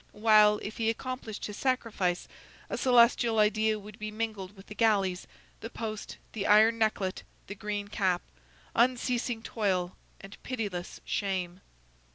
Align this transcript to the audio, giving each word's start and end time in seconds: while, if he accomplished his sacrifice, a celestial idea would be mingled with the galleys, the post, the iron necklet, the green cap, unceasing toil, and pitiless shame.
while, 0.13 0.57
if 0.63 0.77
he 0.77 0.89
accomplished 0.89 1.45
his 1.45 1.55
sacrifice, 1.55 2.27
a 2.71 2.75
celestial 2.75 3.37
idea 3.37 3.77
would 3.77 3.99
be 3.99 4.09
mingled 4.09 4.55
with 4.57 4.65
the 4.65 4.73
galleys, 4.73 5.27
the 5.59 5.69
post, 5.69 6.17
the 6.33 6.47
iron 6.47 6.79
necklet, 6.79 7.21
the 7.45 7.53
green 7.53 7.87
cap, 7.87 8.23
unceasing 8.73 9.43
toil, 9.43 9.95
and 10.19 10.41
pitiless 10.41 11.01
shame. 11.05 11.61